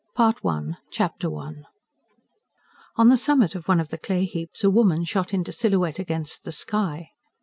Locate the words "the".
3.09-3.17, 3.89-3.99, 6.43-6.51